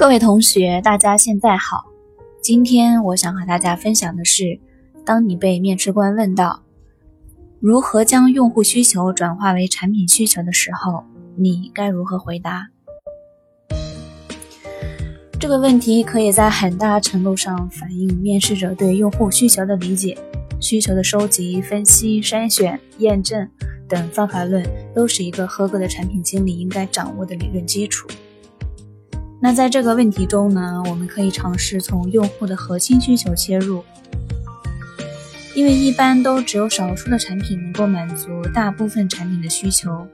[0.00, 1.84] 各位同学，大家现在好。
[2.40, 4.58] 今天我想和大家分享的是，
[5.04, 6.62] 当你被面试官问到
[7.60, 11.04] 如何将用户需求转化为产品需求的时候，
[11.36, 12.68] 你该如何回答？
[15.38, 20.16] 这个问题可以在很大程度上反映面试者对用户需求的理解。
[20.62, 23.46] 需求的收集、分析、筛选、验证
[23.86, 28.08] 等方法论，都是一个合格的产品经理应该掌握的理论基础。
[29.42, 33.82] 那在这个问题中呢，我们可以尝试从用户的核心需求切入，
[35.54, 40.06] 因为一般都只有少数的产品能够满足大部分产品的需求，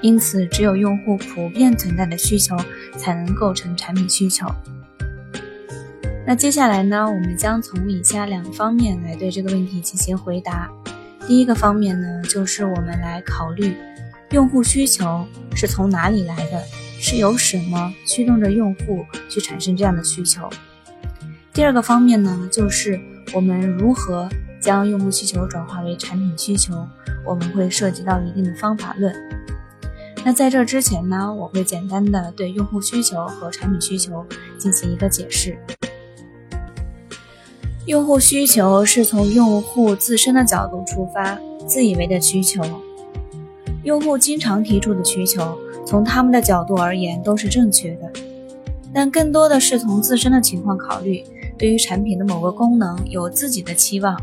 [0.00, 2.56] 因此只有用户普遍存在的需求
[2.96, 4.46] 才能构成产品需求。
[6.26, 10.70] 那接下来呢，我们将从以下两方面来对这个问题进行回答。
[11.26, 13.76] 第一个方面呢，就是我们来考虑
[14.32, 16.62] 用户需求是从哪里来的。
[17.04, 20.48] 是由什么驱动着用户去产生这样的需求？
[21.52, 22.96] 第二个方面呢，就是
[23.34, 24.28] 我们如何
[24.60, 26.86] 将用户需求转化为产品需求，
[27.26, 29.12] 我们会涉及到一定的方法论。
[30.24, 34.24] 那在这之前呢，我会简单的对用户需求和产品需求
[34.56, 35.58] 进行一个解释。
[37.86, 41.36] 用户需求是从用户自身的角度出发，
[41.66, 42.62] 自以为的需求，
[43.82, 45.58] 用户经常提出的需求。
[45.84, 48.10] 从他们的角度而言都是正确的，
[48.94, 51.24] 但更多的是从自身的情况考虑，
[51.58, 54.16] 对于产品的某个功能有自己的期望，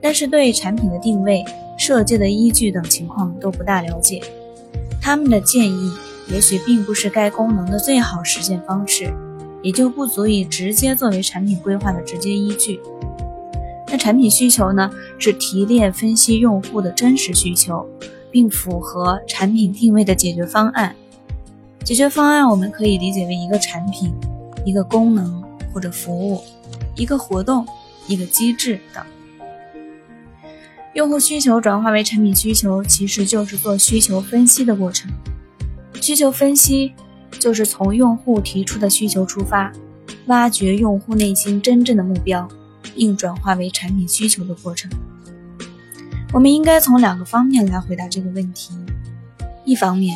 [0.00, 1.44] 但是对产品的定位、
[1.76, 4.22] 设计的依据等情况都不大了解。
[5.02, 5.92] 他们的建议
[6.28, 9.12] 也许并不是该功能的最好实现方式，
[9.62, 12.80] 也就不足以直接作为产品规划的直接依据。
[13.88, 14.90] 那产品需求呢？
[15.18, 17.84] 是提炼分析用户的真实需求。
[18.30, 20.94] 并符合产品定位的解决方案。
[21.84, 24.12] 解决方案我们可以理解为一个产品、
[24.64, 25.42] 一个功能
[25.72, 26.42] 或者服务、
[26.96, 27.66] 一个活动、
[28.08, 29.04] 一个机制等。
[30.94, 35.10] 用户需求转化为产品需求，其实就是做需求分析的过程。
[36.00, 36.92] 需求分析
[37.38, 39.72] 就是从用户提出的需求出发，
[40.26, 42.48] 挖掘用户内心真正的目标，
[42.94, 44.90] 并转化为产品需求的过程。
[46.32, 48.74] 我们应该从两个方面来回答这个问题：
[49.64, 50.14] 一方面，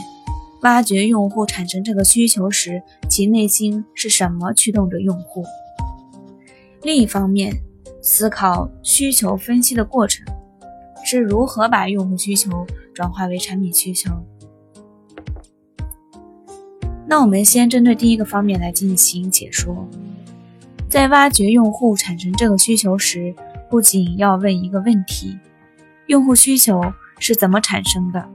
[0.63, 5.43] 挖掘用户产生这个需求时，其内心是什么驱动着用户；
[6.83, 7.55] 另一方面，
[8.03, 10.27] 思考需求分析的过程
[11.05, 14.11] 是如何把用户需求转化为产品需求。
[17.07, 19.89] 那我们先针对第一个方面来进行解说。
[20.89, 23.35] 在挖掘用户产生这个需求时，
[23.71, 25.39] 不仅要问一个问题。
[26.11, 26.83] 用户需求
[27.21, 28.29] 是怎么产生的？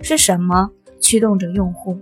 [0.00, 1.98] 是什么驱动着用户？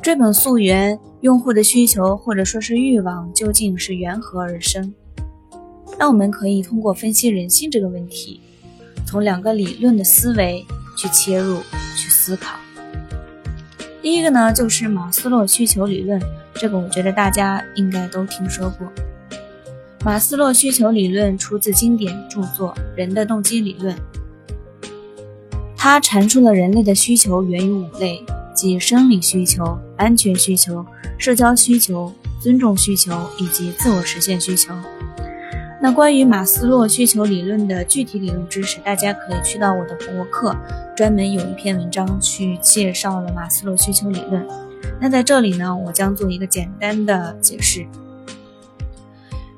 [0.00, 4.94] 追本溯源，用户的需求或者说是欲望究竟是缘何而生？
[5.98, 8.40] 那我们可以通过分析人性这个问题，
[9.04, 10.64] 从两个理论的思维
[10.96, 11.56] 去切入
[11.96, 12.56] 去思考。
[14.00, 16.22] 第一个呢，就是马斯洛需求理论，
[16.54, 18.86] 这个我觉得大家应该都听说过。
[20.04, 23.94] 马斯洛需求理论出自经典著作《人的动机理论》，
[25.76, 28.20] 它阐述了人类的需求源于五类，
[28.52, 30.84] 即生理需求、安全需求、
[31.16, 34.74] 社交需求、尊重需求以及自我实现需求。
[35.80, 40.56] 那关于马斯洛需求理论的具体理论知识，大家可以去到我的博客，
[40.96, 44.44] 专门有一篇文章去介绍了马斯洛需求理论。
[45.00, 47.86] 那在这里呢，我将做一个简单的解释。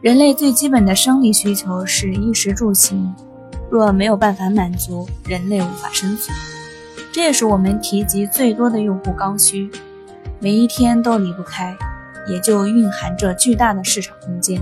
[0.04, 3.14] 人类最基本的生理需求是衣食住行，
[3.70, 6.36] 若没有办法满足，人类无法生存。
[7.10, 9.70] 这也是我们提及最多的用户刚需，
[10.40, 11.74] 每一天都离不开，
[12.28, 14.60] 也就蕴含着巨大的市场空间，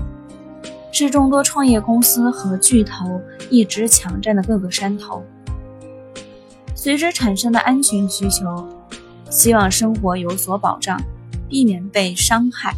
[0.93, 5.21] 是众多创业公司和巨头一直抢占的各个山头。
[6.73, 8.65] 随之产生的安全需求，
[9.29, 10.97] 希望生活有所保障，
[11.49, 12.73] 避免被伤害。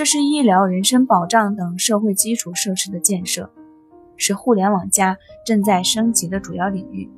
[0.00, 3.52] 这是医疗、人身保障等社会基础设施的建设，
[4.16, 7.10] 是互联网加正在升级的主要领域。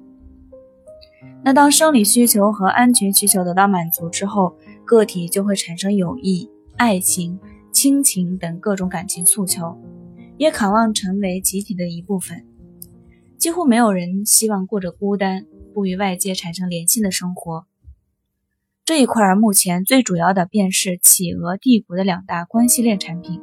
[1.44, 7.38] 那当生理需求和安全需求得到满足之后，个体就会产生友谊、爱情、
[7.70, 9.81] 亲情等各种感情诉求，
[10.37, 12.44] 也渴望成为集体的一部分。
[13.38, 17.64] 几乎没有人希望过着孤单、不与外界产生联系的生活。
[18.84, 23.40] 这一块目前最主要的便是企鹅帝国的两大关系链产品，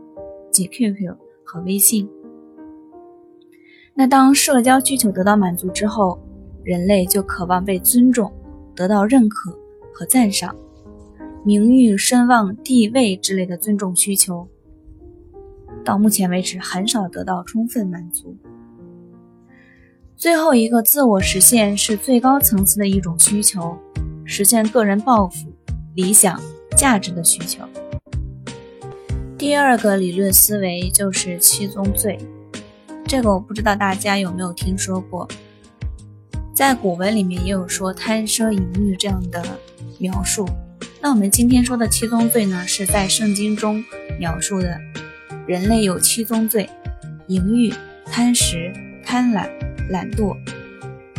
[0.51, 1.15] 即 QQ
[1.45, 2.09] 和微信。
[3.93, 6.19] 那当社交需求得到满足之后，
[6.61, 8.29] 人类就渴望被尊重，
[8.75, 9.57] 得到认可
[9.93, 10.53] 和赞赏。
[11.45, 14.45] 名誉、声望、地位之类的尊重需求，
[15.85, 18.35] 到目前为止很少得到充分满足。
[20.17, 23.77] 最后一个自我实现是最高层次的一种需求，
[24.29, 25.51] 实现个人抱负、
[25.95, 26.39] 理想、
[26.77, 27.63] 价值的需求。
[29.39, 32.19] 第二个理论思维就是七宗罪，
[33.07, 35.27] 这个我不知道大家有没有听说过，
[36.53, 39.43] 在古文里面也有说贪奢淫欲这样的
[39.97, 40.47] 描述。
[41.01, 43.83] 那我们今天说的七宗罪呢，是在圣经中
[44.19, 44.79] 描述的，
[45.47, 46.69] 人类有七宗罪：
[47.25, 47.73] 淫欲、
[48.05, 48.71] 贪食、
[49.03, 49.49] 贪婪、
[49.89, 50.37] 懒惰、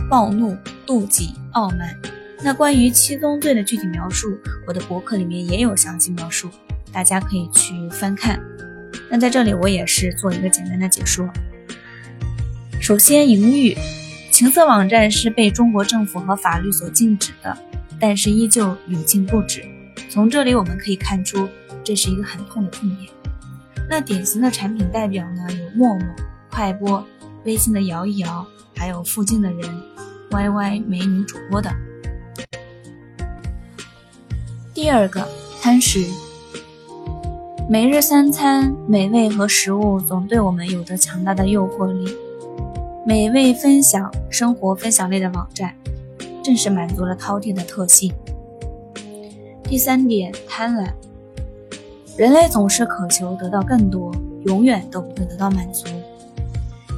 [0.09, 2.01] 暴怒、妒忌、傲慢。
[2.43, 6.49] 那关于七宗罪的具体描述，我的博客里面也有详细描述，
[6.93, 8.41] 大家可以去翻看。
[9.11, 11.29] 那在这里我也是做一个简单的解说。
[12.81, 13.77] 首先，淫欲，
[14.31, 17.57] 情色网站是被中国政府和法律所禁止的。
[18.03, 19.63] 但是依旧屡禁不止。
[20.09, 21.47] 从这里我们可以看出，
[21.85, 23.11] 这是一个很痛的痛点。
[23.91, 26.07] 那典型的产品代表呢，有陌陌、
[26.51, 27.07] 快播、
[27.45, 29.83] 微信的摇一摇，还有附近的人、
[30.31, 31.71] YY 美女主播等。
[34.83, 35.23] 第二个，
[35.61, 36.07] 贪食。
[37.69, 42.17] 每日三餐美味和食物总对我们有着强大的诱惑力。
[43.05, 45.75] 美味分享、生活分享类的网站。
[46.43, 48.11] 正是满足了饕餮的特性。
[49.65, 50.89] 第三点，贪婪。
[52.17, 54.11] 人类总是渴求得到更多，
[54.47, 55.85] 永远都不会得到满足。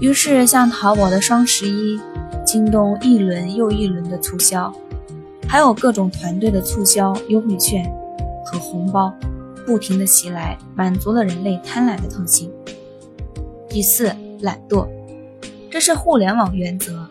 [0.00, 2.00] 于是，像淘宝的双十一、
[2.46, 4.73] 京东一轮又一轮的促销，
[5.52, 7.84] 还有各种团队的促销、优惠券
[8.43, 9.14] 和红包，
[9.66, 12.50] 不停的袭来，满足了人类贪婪的特性。
[13.69, 14.88] 第四，懒惰。
[15.70, 17.06] 这是互联网原则。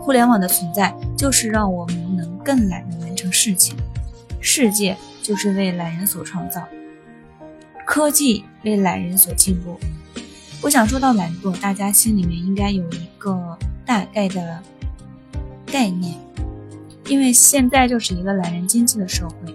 [0.00, 3.76] 互联网的存在就是让我们能更懒的完成事情，
[4.40, 6.66] 世界就是为懒人所创造，
[7.84, 9.78] 科技为懒人所进步。
[10.62, 14.62] 我想说到懒惰，大家心里面应该有一个大概的
[15.66, 16.14] 概念，
[17.06, 19.54] 因为现在就是一个懒人经济的社会，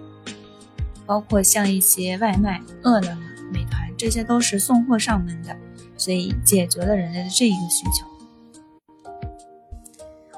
[1.06, 5.56] 包括像一些外卖、饿了么、美团，这些都是送货上门的，
[5.98, 8.06] 所以解决了人类的这一个需求。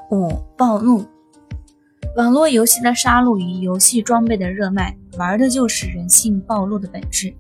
[0.10, 1.06] 五暴怒，
[2.16, 7.34] 网络游戏的杀戮与游戏装备的热卖，玩的就是人性暴露的本质。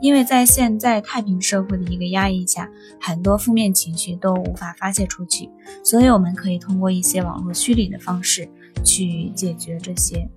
[0.00, 2.68] 因为在现在太平社会的一个压抑下，
[3.00, 5.48] 很多负面情绪都无法发泄出去，
[5.84, 8.48] 所以我们可以通过一些网络虚拟的方式
[8.84, 10.28] 去解决这些。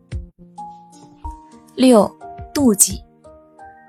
[1.76, 2.10] 六
[2.54, 3.02] 妒忌，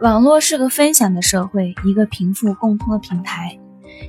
[0.00, 3.58] 网络是个分享的社会，一个贫富共通的平台，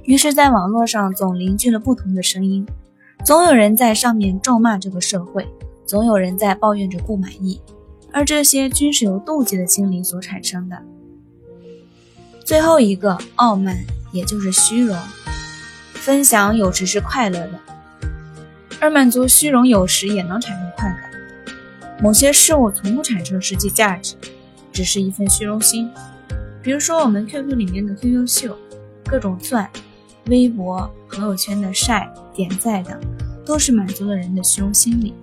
[0.04, 2.66] 于是，在网络上总凝聚了不同的声音。
[3.24, 5.48] 总有人在上面咒骂这个社会，
[5.86, 7.62] 总有人在抱怨着不满意，
[8.12, 10.81] 而这些均是由妒忌的心理所产生的。
[12.45, 13.78] 最后一个傲慢，
[14.12, 14.98] 也就是虚荣。
[15.94, 17.60] 分享有时是快乐的，
[18.79, 21.12] 而满足虚荣有时也能产生快感。
[22.01, 24.15] 某些事物从不产生实际价值，
[24.71, 25.89] 只是一份虚荣心。
[26.62, 28.57] 比如说我们 QQ 里面的 QQ 秀，
[29.06, 29.69] 各种钻。
[30.29, 33.00] 微博、朋友圈的晒、点赞等，
[33.45, 35.13] 都是满足了人的虚荣心理。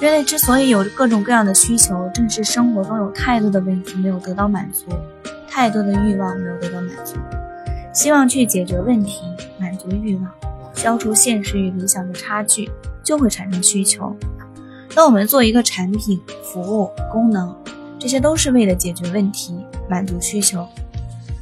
[0.00, 4.86] 人类之所以有各种各样的需求，正是生活中有太多的问题没有得到满足，
[5.46, 7.16] 太多的欲望没有得到满足。
[7.92, 9.20] 希望去解决问题，
[9.60, 10.30] 满足欲望，
[10.76, 12.70] 消除现实与理想的差距，
[13.02, 14.14] 就会产生需求。
[14.94, 17.54] 当我们做一个产品、服务、功能，
[17.98, 19.56] 这些都是为了解决问题，
[19.90, 20.64] 满足需求。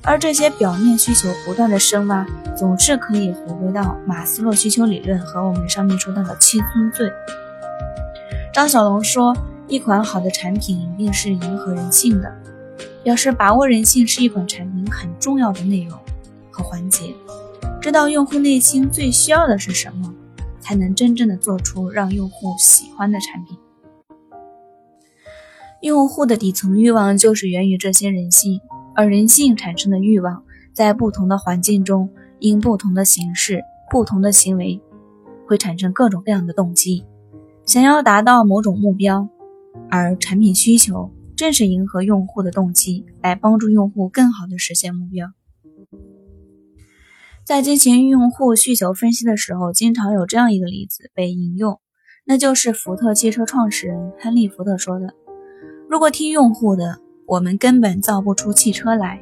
[0.03, 2.27] 而这些表面需求不断的深挖，
[2.57, 7.11] 总是可以回归到马斯洛需求理论和我们上面说到的七宗罪。
[8.53, 9.37] 张小龙说，
[9.67, 12.33] 一款好的产品一定是迎合人性的，
[13.03, 15.99] 表示把握人性是一款产品很重要的内容
[16.51, 17.15] 和环节。
[17.85, 20.11] 知道用户内心最需要的是什么，
[20.59, 23.59] 才能真正的做出让用户喜欢的产品。
[25.83, 28.59] 用户的底层欲望就是源于这些人性。
[28.95, 34.81] 而人性产生的欲望，在不同的环境中，因不同的形式、不同的行为，
[35.47, 37.05] 会产生各种各样的动机，
[37.67, 39.29] 想要达到某种目标。
[39.91, 45.29] 而产品需求正是迎合用户的动机，来帮助用户更好的实现目标。
[47.45, 51.81] 在进行用户需求分析的时候，经常有这样一个例子被引用，
[52.25, 55.15] 那就是福特汽车创始人亨利·福特说的
[55.89, 59.19] ：“如果听用户的。”我们根本造不出汽车来，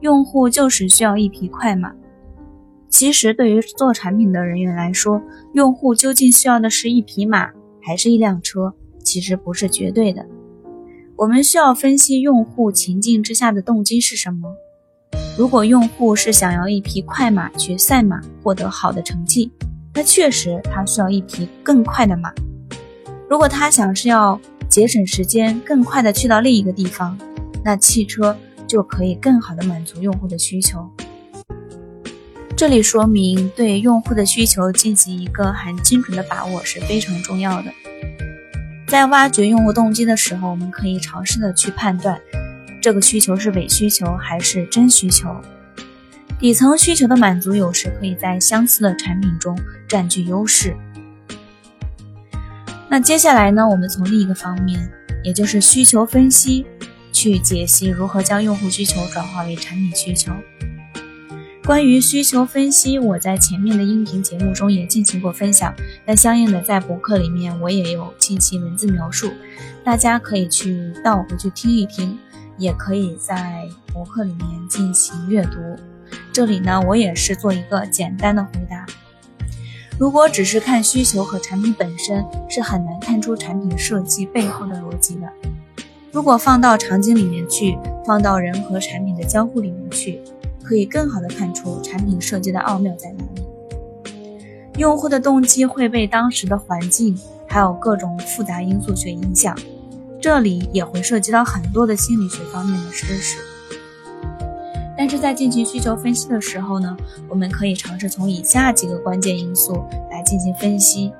[0.00, 1.94] 用户就是需要一匹快马。
[2.88, 5.20] 其实，对于做产品的人员来说，
[5.52, 7.50] 用户究竟需要的是一匹马
[7.82, 8.72] 还是一辆车，
[9.04, 10.24] 其实不是绝对的。
[11.16, 14.48] 我们需要分析用户情境之下的动机是什么。
[15.36, 19.50] 如果用户是想要一匹快马去赛马，获得好的成绩，
[19.92, 22.32] 那确实他需要一匹更快的马。
[23.28, 27.18] 如果他想是要节省时间，更快的去到另一个地方，
[27.64, 30.88] 那汽车就可以更好的满足用户的需求。
[32.56, 37.72] 这里说明对用户的需求进行一个很精准的把握是非常重要的。
[38.86, 42.20] 在挖掘用户动机的时候，我们可以尝试的去判断。
[42.84, 45.34] 这个需求是伪需求还是真需求？
[46.38, 50.76] 底层需求的满足有时可以在相似的产品中占据优势。
[52.90, 53.66] 那接下来呢？
[53.66, 54.86] 我们从另一个方面，
[55.22, 56.66] 也就是需求分析，
[57.10, 60.34] 去解析如何将用户需求转化为产品需求。
[61.64, 65.74] 关于需求分析，我在前面的音频节目中也进行过分享，
[66.04, 69.32] 那相应的在博客里面我也有进行文字描述，
[69.82, 72.18] 大家可以去倒回去听一听。
[72.58, 75.58] 也可以在博客里面进行阅读。
[76.32, 78.86] 这里呢，我也是做一个简单的回答。
[79.98, 85.28] 如果只是看需求和产品本身，是很难看出产品设计背后的逻辑的。
[86.10, 90.20] 如果放到场景里面去，放到人和产品的交互里面去，
[90.62, 93.42] 可以更好的看出产品设计的奥妙在哪里。
[94.78, 97.16] 用户的动机会被当时的环境，
[97.48, 99.56] 还有各种复杂因素去影响。
[100.20, 103.38] 这里也会涉及到很多的心理学方面的知识，
[104.96, 106.96] 但是在进行需求分析的时候呢，
[107.28, 111.12] 我们可以尝试从以下几个关键因素来进行分析。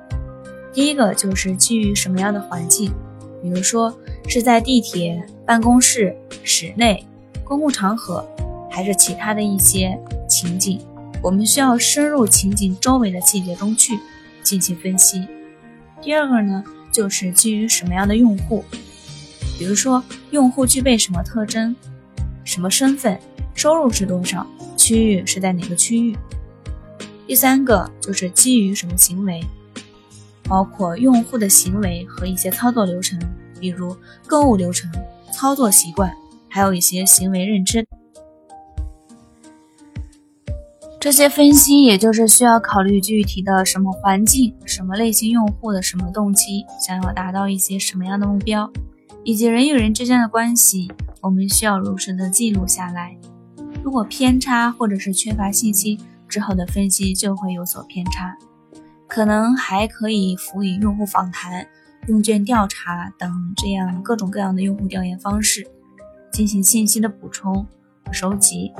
[0.73, 2.91] 第一个就是基于什么样的环境，
[3.43, 3.95] 比如说
[4.27, 7.05] 是在地铁、办公室、室内、
[7.43, 8.27] 公共场合，
[8.71, 9.97] 还是其他的一些
[10.27, 10.81] 情景，
[11.21, 13.99] 我们需要深入情景周围的细节中去
[14.41, 15.27] 进行分析。
[16.01, 18.63] 第二个呢，就是基于什么样的用户。
[19.57, 21.75] 比如说，用户具备什么特征、
[22.43, 23.19] 什么身份、
[23.53, 24.45] 收入是多少、
[24.75, 26.17] 区域是在哪个区域。
[27.25, 29.43] 第三个就是基于什么行为，
[30.43, 33.19] 包括用户的行为和一些操作流程，
[33.59, 33.95] 比如
[34.27, 34.91] 购物流程、
[35.33, 36.13] 操作习惯，
[36.49, 37.87] 还有一些行为认知。
[40.99, 48.71] 这些分析也就是需要考虑具体的什么环境、什么类型用户的什么动机，想要达到一些什么样的目标。
[49.25, 50.87] 以及人与人之间的关系，
[51.19, 53.17] 我们需要如实的记录下来。
[53.83, 58.37] 如果偏差或者是缺乏信息，之后的分析就会有所偏差。
[59.07, 61.65] 可能还可以辅以用户访谈、
[62.07, 65.65] 问卷调查等这样各种各样的用户调研方式，
[66.31, 67.65] 进行信息的补充
[68.05, 68.71] 和收集。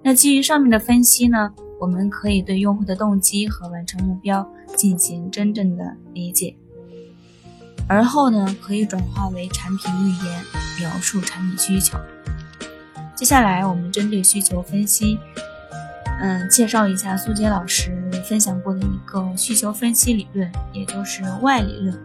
[0.00, 6.56] 那基于上面的分析呢，我们可以对用户的动机和完成目标进行真正的理解。
[7.88, 10.44] 而后呢，可以转化为产品预言，
[10.80, 11.98] 描述产品需求。
[13.14, 15.18] 接下来，我们针对需求分析，
[16.20, 21.98] 嗯，介绍一下苏杰老师分享过的一个需求分析理论，也就是 Y 理论。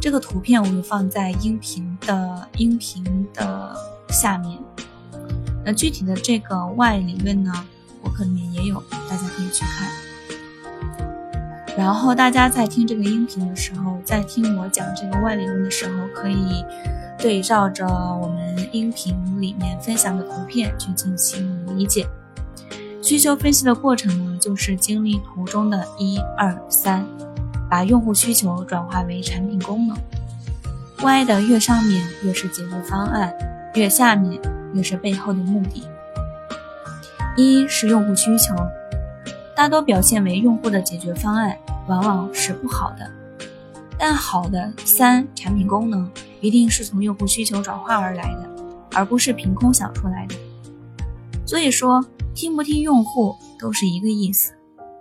[0.00, 3.76] 这个图片我们放在音频的音频的
[4.08, 4.58] 下面。
[5.64, 7.52] 那具体的这个 Y 理论呢，
[8.00, 10.05] 博客里面也有，大家可以去看。
[11.76, 16.64] 然后大家在听这个音频的时候，在听我讲这个外理论的时候，可以
[17.18, 22.06] 对照着我们音频里面分享的图片去进行理解。
[23.02, 27.06] 需求分析的过程呢，就是经历图中的一二三，
[27.68, 29.96] 把用户需求转化为产品功能。
[31.02, 33.32] Y 的越上面越是解决方案，
[33.74, 34.40] 越下面
[34.72, 35.86] 越是背后的目的。
[37.36, 38.54] 一是用户需求。
[39.54, 41.56] 大多表现为用户的解决方案，
[41.88, 43.10] 往往是不好的。
[43.98, 48.50] 但好的三产品功能一定是从用户需求转化而来的，
[48.92, 50.34] 而不是凭空想出来的。
[51.46, 54.52] 所以说，听不听用户都是一个意思。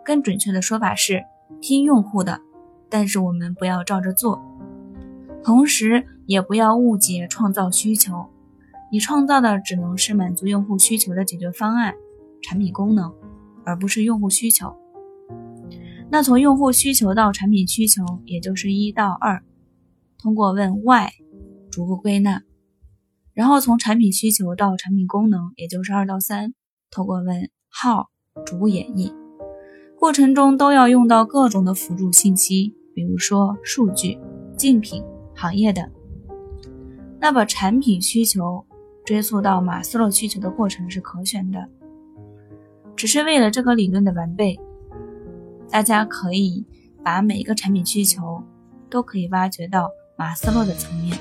[0.04, 1.24] 更准确的说法是
[1.60, 2.40] 听用户的，
[2.90, 4.42] 但是我们不要照着做。
[5.44, 8.28] 同时，也不要误解创造需求，
[8.92, 11.96] 你创造的只能是满足用户需求的解决方案、
[12.42, 13.14] 产品功能。
[13.68, 14.76] 而不是用户需求。
[16.10, 19.44] 那从用户需求到产品需求，也就是一到二，
[20.18, 21.10] 通过问 Why
[21.70, 22.40] 逐步归纳；
[23.34, 26.54] 然后从产品需求到产品功能，也就是二到三，
[26.90, 28.06] 通过问 How
[28.46, 29.14] 逐步演绎。
[29.98, 34.20] 过程中都要用到各种的辅助信息，比如说数据、
[34.56, 35.90] 竞品、行业等。
[37.20, 38.66] 那把产品需求
[39.04, 41.68] 追溯到马斯洛需求的过程是可选的。
[42.96, 44.58] 只是为了这个理论的完备，
[45.70, 46.66] 大家可以
[47.04, 48.44] 把每一个产品需求
[48.90, 51.18] 都可以挖掘到马斯洛的层面。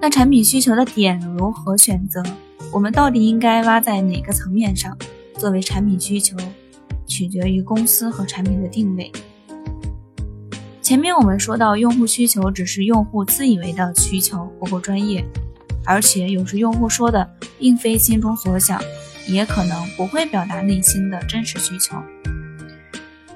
[0.00, 2.22] 那产品需求的点如何选择？
[2.72, 4.96] 我们到底应该挖在哪个层面上？
[5.38, 6.36] 作为产品需求，
[7.06, 9.10] 取决于公司和产品的定位。
[10.82, 15.24] 前面我们说到，用户需求只是用户自以为的需求，不够专业，
[15.84, 17.28] 而且有时用户说的
[17.58, 18.80] 并非心中所想，
[19.26, 21.96] 也可能不会表达内心的真实需求。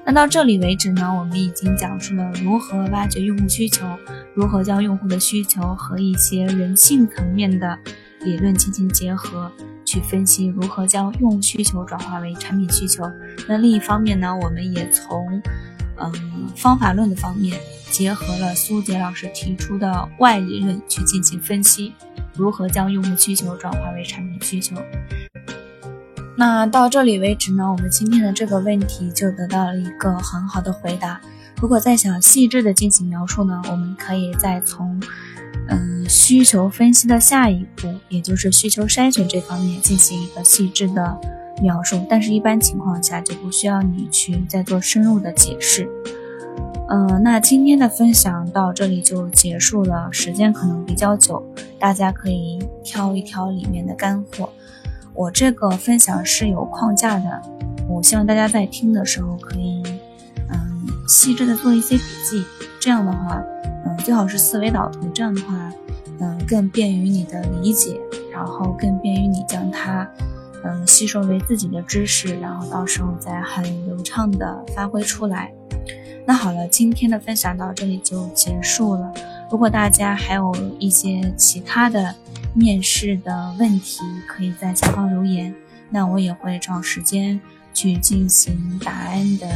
[0.09, 3.85] 那到这里为止呢，我们已经讲述了如何挖掘用户需求，
[4.33, 7.77] 如何将用户的需求和一些人性层面的
[8.21, 9.51] 理论进行结合。
[9.85, 13.03] 去分析如何将用户需求转化为产品需求。
[13.47, 15.39] 那另一方面呢，我们也从
[15.97, 16.11] 嗯
[16.55, 17.55] 方法论的方面，
[17.91, 21.93] 结合了苏杰老师提出的外理论去进行分析，
[22.33, 24.75] 如何将用户需求转化为产品需求。
[26.39, 31.19] 那到这里为止呢，我们今天的这个问题就得到了一个很好的回答。
[31.61, 34.97] 如果再想细致的进行描述呢，我们可以再从。
[35.67, 41.19] 嗯，需求分析的下一步，也就是需求筛选这方面进行一个细致的
[41.61, 45.87] 描述，但是，一般情况下就不需要你去再做深入的解释。
[46.89, 51.43] 嗯，那今天的分享到这里就结束了，时间可能比较久，
[51.77, 54.49] 大家可以挑一挑里面的干货。
[55.19, 57.41] 我这个分享是有框架的，
[57.89, 59.83] 我希望大家在听的时候可以，
[60.47, 62.45] 嗯，细致的做一些笔记，
[62.79, 63.43] 这样的话。
[63.85, 65.73] 嗯，最好是思维导图，这样的话，
[66.21, 67.99] 嗯，更便于你的理解，
[68.31, 70.09] 然后更便于你将它，
[70.63, 75.51] 嗯，吸收为自己的知识，然后到时候再很流畅的发挥出来。
[76.25, 79.11] 那好了，今天的分享到这里就结束了。
[79.51, 82.15] 如果大家还有一些其他的
[82.53, 85.53] 面试的问题，可以在下方留言，
[85.89, 87.39] 那我也会找时间
[87.73, 89.47] 去进行答案的，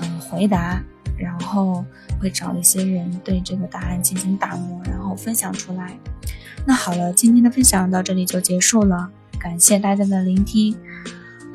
[0.00, 0.82] 嗯，回答。
[1.18, 1.84] 然后
[2.18, 5.96] 会找一些人对这个答案进行打磨，然后分享出来。
[6.66, 10.76] 那好了，今天的分享到这里就结束了，感谢大家的聆听。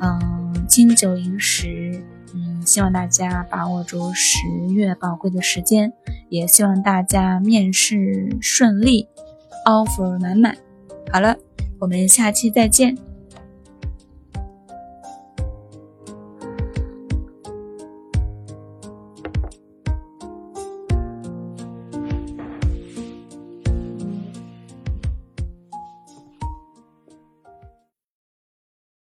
[0.00, 4.38] 嗯，金九银十，嗯，希望大家把握住十
[4.72, 5.92] 月宝贵的时间，
[6.30, 9.06] 也希望大家面试顺利
[9.66, 10.56] ，offer 满满。
[11.10, 11.36] 好了，
[11.78, 12.96] 我们下期再见。